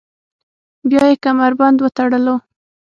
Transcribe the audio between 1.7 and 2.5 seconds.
وتړلو.